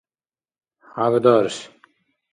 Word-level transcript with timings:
хӀябдарш 0.89 1.55